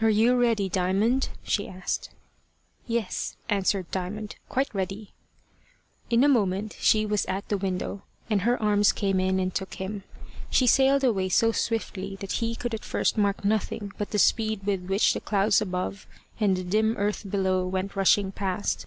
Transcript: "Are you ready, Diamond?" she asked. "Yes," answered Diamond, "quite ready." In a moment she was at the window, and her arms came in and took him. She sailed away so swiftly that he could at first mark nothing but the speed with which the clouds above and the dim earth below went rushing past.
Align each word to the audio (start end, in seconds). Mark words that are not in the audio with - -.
"Are 0.00 0.08
you 0.08 0.36
ready, 0.40 0.68
Diamond?" 0.68 1.30
she 1.42 1.66
asked. 1.66 2.10
"Yes," 2.86 3.34
answered 3.48 3.90
Diamond, 3.90 4.36
"quite 4.48 4.72
ready." 4.72 5.10
In 6.10 6.22
a 6.22 6.28
moment 6.28 6.76
she 6.78 7.04
was 7.04 7.26
at 7.26 7.48
the 7.48 7.58
window, 7.58 8.02
and 8.30 8.42
her 8.42 8.62
arms 8.62 8.92
came 8.92 9.18
in 9.18 9.40
and 9.40 9.52
took 9.52 9.74
him. 9.74 10.04
She 10.48 10.68
sailed 10.68 11.02
away 11.02 11.28
so 11.28 11.50
swiftly 11.50 12.14
that 12.20 12.34
he 12.34 12.54
could 12.54 12.72
at 12.72 12.84
first 12.84 13.18
mark 13.18 13.44
nothing 13.44 13.90
but 13.98 14.12
the 14.12 14.18
speed 14.20 14.62
with 14.64 14.82
which 14.86 15.12
the 15.12 15.20
clouds 15.20 15.60
above 15.60 16.06
and 16.38 16.56
the 16.56 16.62
dim 16.62 16.96
earth 16.96 17.28
below 17.28 17.66
went 17.66 17.96
rushing 17.96 18.30
past. 18.30 18.86